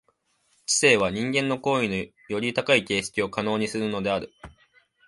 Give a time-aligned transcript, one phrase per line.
[0.65, 1.95] 知性は人間の行為の
[2.27, 4.33] より高い形式を可能にするのである。